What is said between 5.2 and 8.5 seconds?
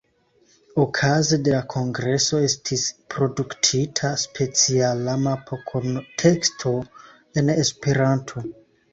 mapo kun teksto en Esperanto.